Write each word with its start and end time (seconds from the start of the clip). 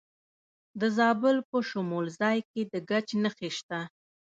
د 0.79 0.81
زابل 0.97 1.37
په 1.49 1.57
شمولزای 1.69 2.37
کې 2.51 2.61
د 2.71 2.73
ګچ 2.89 3.07
نښې 3.23 3.49
شته. 3.57 3.79